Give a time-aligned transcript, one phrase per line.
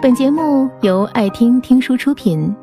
[0.00, 2.54] 本节目由爱听听书出品。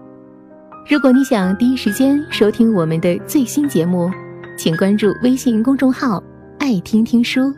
[0.89, 4.09] 如果你想第一时间收听我们的最新节目，
[4.57, 6.23] 请关注微信公众号
[6.59, 7.53] “爱听听书”，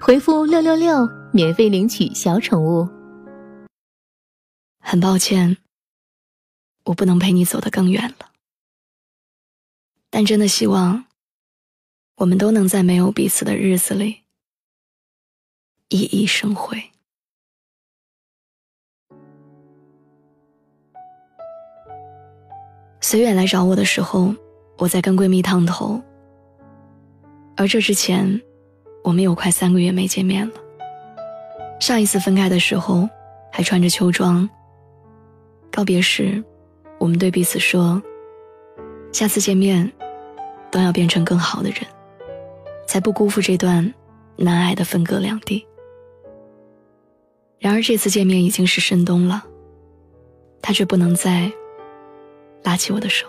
[0.00, 2.88] 回复“六六六”免费领取小宠物。
[4.80, 5.58] 很抱歉，
[6.84, 8.30] 我不能陪你走得更远了，
[10.08, 11.04] 但真的希望
[12.16, 14.22] 我们都能在没有彼此的日子里
[15.90, 16.91] 熠熠生辉。
[23.04, 24.32] 随远来找我的时候，
[24.78, 26.00] 我在跟闺蜜烫头。
[27.56, 28.40] 而这之前，
[29.02, 30.54] 我们有快三个月没见面了。
[31.80, 33.08] 上一次分开的时候，
[33.50, 34.48] 还穿着秋装。
[35.70, 36.42] 告别时，
[36.98, 38.00] 我们对彼此说
[39.12, 39.90] ：“下次见面，
[40.70, 41.80] 都要变成更好的人，
[42.86, 43.92] 才不辜负这段
[44.36, 45.66] 难挨的分隔两地。”
[47.58, 49.42] 然而这次见面已经是深冬了，
[50.62, 51.52] 他却不能再。
[52.62, 53.26] 拉起我的手。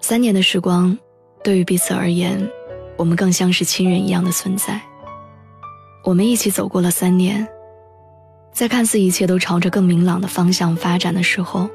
[0.00, 0.96] 三年的时光，
[1.42, 2.48] 对于彼此而言，
[2.96, 4.80] 我们更像是亲人一样的存在。
[6.04, 7.46] 我们一起走过了三年，
[8.52, 11.68] 在看似一切都朝着更明朗的方向发展的时候，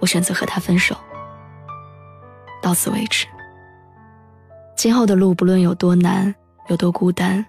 [0.00, 0.94] 我选择和他分手。
[2.60, 3.26] 到此为止。
[4.76, 6.34] 今后的路，不论有多难，
[6.68, 7.44] 有多孤单，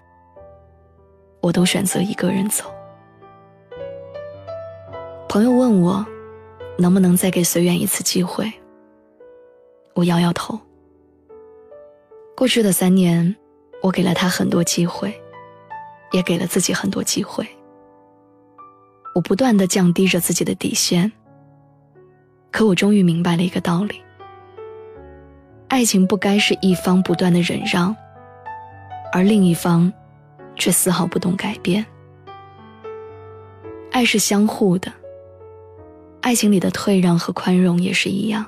[1.42, 2.64] 我都选择一个人走。
[5.36, 6.02] 朋友问我，
[6.78, 8.50] 能不能再给随缘一次机会？
[9.92, 10.58] 我摇摇头。
[12.34, 13.36] 过去的三年，
[13.82, 15.14] 我给了他很多机会，
[16.10, 17.46] 也给了自己很多机会。
[19.14, 21.12] 我不断的降低着自己的底线。
[22.50, 24.00] 可我终于明白了一个道理：
[25.68, 27.94] 爱情不该是一方不断的忍让，
[29.12, 29.92] 而另一方
[30.54, 31.84] 却丝毫不懂改变。
[33.92, 34.90] 爱是相互的。
[36.26, 38.44] 爱情里的退让和宽容也是一样。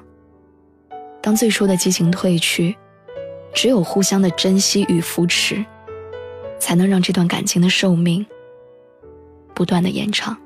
[1.22, 2.76] 当最初的激情褪去，
[3.54, 5.64] 只有互相的珍惜与扶持，
[6.58, 8.26] 才能让这段感情的寿命
[9.54, 10.36] 不断的延长。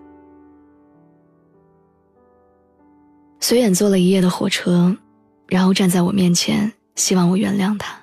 [3.41, 4.95] 随远坐了一夜的火车，
[5.49, 7.99] 然后站在我面前，希望我原谅他。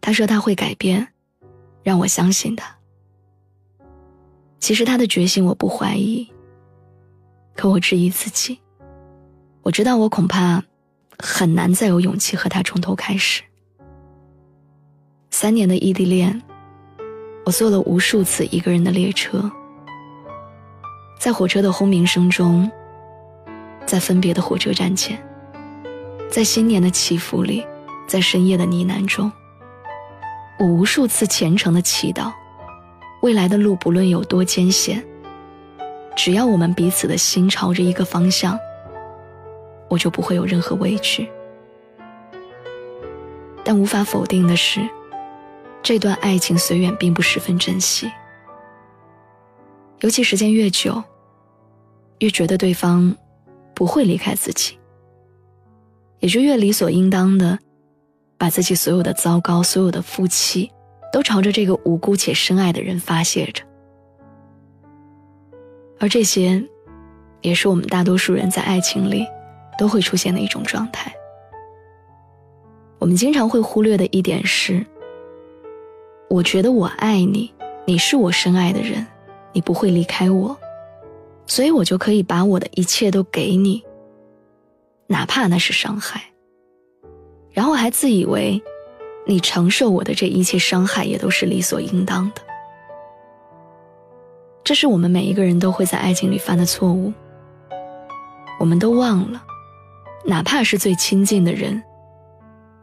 [0.00, 1.08] 他说他会改变，
[1.82, 2.72] 让我相信他。
[4.60, 6.30] 其实他的决心我不怀疑。
[7.56, 8.60] 可我质疑自己，
[9.62, 10.62] 我知道我恐怕
[11.18, 13.42] 很难再有勇气和他从头开始。
[15.30, 16.42] 三年的异地恋，
[17.46, 19.50] 我坐了无数次一个人的列车，
[21.18, 22.70] 在火车的轰鸣声中，
[23.86, 25.18] 在分别的火车站前，
[26.30, 27.66] 在新年的祈福里，
[28.06, 29.32] 在深夜的呢喃中，
[30.58, 32.32] 我无数次虔诚的祈祷，
[33.22, 35.05] 未来的路不论有多艰险。
[36.16, 38.58] 只要我们彼此的心朝着一个方向，
[39.88, 41.28] 我就不会有任何畏惧。
[43.62, 44.80] 但无法否定的是，
[45.82, 48.10] 这段爱情随远并不十分珍惜。
[50.00, 51.02] 尤其时间越久，
[52.18, 53.14] 越觉得对方
[53.74, 54.78] 不会离开自己，
[56.20, 57.58] 也就越理所应当的
[58.38, 60.70] 把自己所有的糟糕、所有的负气，
[61.12, 63.62] 都朝着这个无辜且深爱的人发泄着。
[65.98, 66.62] 而这些，
[67.40, 69.26] 也是我们大多数人在爱情里
[69.78, 71.14] 都会出现的一种状态。
[72.98, 74.84] 我们经常会忽略的一点是：
[76.28, 77.52] 我觉得我爱你，
[77.84, 79.06] 你是我深爱的人，
[79.52, 80.56] 你不会离开我，
[81.46, 83.82] 所以我就可以把我的一切都给你，
[85.06, 86.22] 哪怕那是伤害。
[87.52, 88.62] 然后还自以为，
[89.26, 92.42] 你承受我的这一切伤害也都是理所应当的。
[94.66, 97.12] 这是我们每一个人都会在爱情里犯的错误。
[98.58, 99.40] 我们都忘了，
[100.24, 101.80] 哪怕是最亲近的人，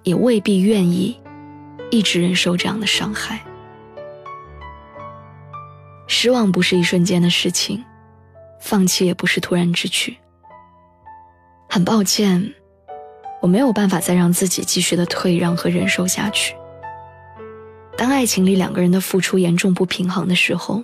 [0.03, 1.19] 也未必愿意
[1.91, 3.43] 一直忍受这样的伤害。
[6.07, 7.83] 失望不是一瞬间的事情，
[8.61, 10.15] 放弃也不是突然之举。
[11.69, 12.53] 很抱歉，
[13.41, 16.55] 我没有办法再让自己继续的退让和忍受下去。
[17.97, 20.81] 当爱情里两个人的付出严重不平衡的时候。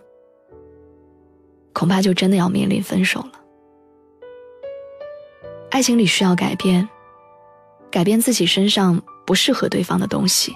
[1.80, 3.32] 恐怕就真的要面临分手了。
[5.72, 6.90] 爱情里需要改变，
[7.90, 10.54] 改变自己身上不适合对方的东西，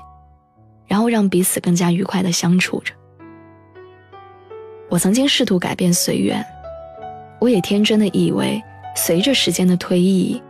[0.86, 2.94] 然后让彼此更加愉快的相处着。
[4.90, 6.46] 我曾经试图改变随缘，
[7.40, 8.62] 我也天真的以为
[8.94, 10.44] 随着时间的推移，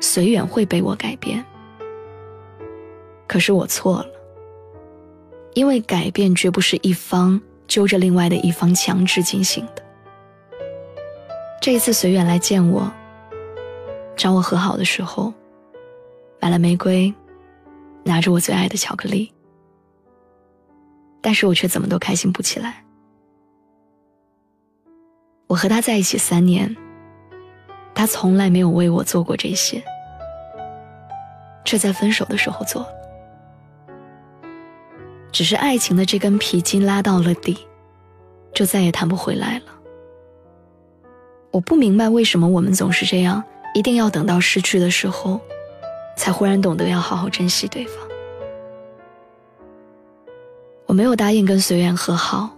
[0.00, 1.44] 随缘会被我改变。
[3.28, 4.08] 可是我错了，
[5.54, 9.85] 因为改变绝不是一方揪着另外的一方强制进行的。
[11.66, 12.88] 这一次随缘来见我，
[14.16, 15.34] 找我和好的时候，
[16.40, 17.12] 买了玫瑰，
[18.04, 19.34] 拿着我最爱的巧克力，
[21.20, 22.84] 但是我却怎么都开心不起来。
[25.48, 26.72] 我和他在一起三年，
[27.96, 29.82] 他从来没有为我做过这些，
[31.64, 32.88] 却在分手的时候做了。
[35.32, 37.58] 只是爱情的这根皮筋拉到了底，
[38.54, 39.75] 就再也弹不回来了。
[41.56, 43.42] 我不明白为什么我们总是这样，
[43.72, 45.40] 一定要等到失去的时候，
[46.14, 48.06] 才忽然懂得要好好珍惜对方。
[50.84, 52.54] 我没有答应跟随缘和好，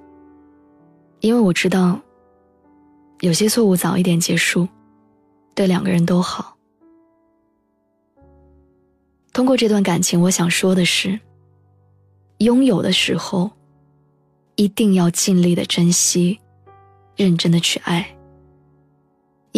[1.21, 2.00] 因为我知道。
[3.21, 4.67] 有些错误早一点结束，
[5.55, 6.56] 对两个人都好。
[9.33, 11.21] 通过这段感情，我想说的是：
[12.39, 13.49] 拥有的时候，
[14.56, 16.41] 一定要尽力的珍惜，
[17.15, 18.18] 认真的去爱。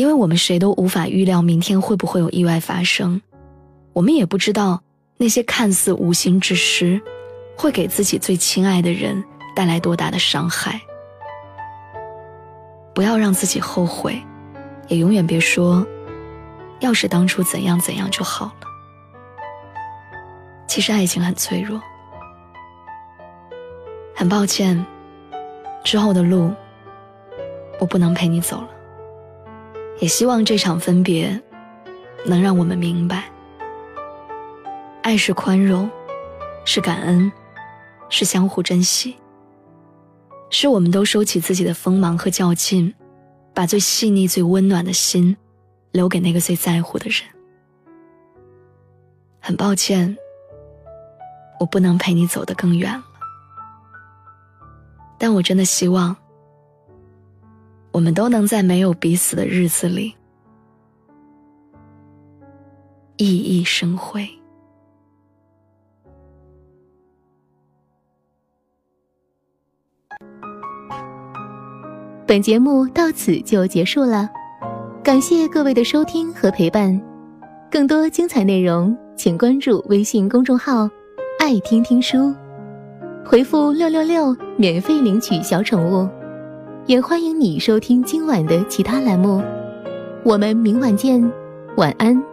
[0.01, 3.21] 因为我们谁都无法预料明天会不会有意外发生，
[3.93, 4.83] 我们也不知道
[5.19, 6.99] 那些看似无心之失，
[7.55, 9.23] 会给自己最亲爱的人
[9.55, 10.81] 带来多大的伤害。
[12.95, 14.19] 不要让自己后悔，
[14.89, 15.87] 也永远别说
[16.81, 18.67] “要是当初怎样怎样就好了”。
[20.67, 21.79] 其实爱情很脆弱，
[24.15, 24.83] 很抱歉，
[25.85, 26.51] 之后的路
[27.79, 28.80] 我不能陪你走了。
[30.01, 31.39] 也希望这场分别
[32.25, 33.31] 能让我们明白，
[35.03, 35.91] 爱是宽容，
[36.65, 37.31] 是感恩，
[38.09, 39.15] 是相互珍惜。
[40.49, 42.93] 是我们都收起自己的锋芒和较劲，
[43.55, 45.37] 把最细腻、最温暖的心
[45.93, 47.21] 留给那个最在乎的人。
[49.39, 50.17] 很抱歉，
[51.61, 53.05] 我不能陪你走得更远了，
[55.19, 56.17] 但我真的希望，
[57.93, 60.15] 我们都能在没有彼此的日子里
[63.17, 64.29] 熠熠生辉。
[72.27, 74.31] 本节目到此就结束了，
[75.03, 77.01] 感谢各位的收听和陪伴。
[77.69, 80.89] 更多精彩内容，请关注微信公众号
[81.41, 82.33] “爱听听书”，
[83.27, 86.09] 回复“六六六”免费领取小宠物。
[86.87, 89.43] 也欢迎你收听今晚的其他栏目。
[90.25, 91.31] 我们明晚见，
[91.77, 92.30] 晚安。